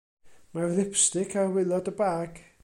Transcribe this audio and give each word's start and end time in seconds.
Mae'r 0.57 0.73
lipstic 0.79 1.37
ar 1.43 1.55
waelod 1.59 1.93
y 1.93 1.95
bag. 2.01 2.43